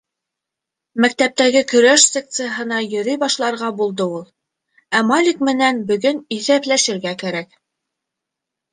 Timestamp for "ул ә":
4.17-5.05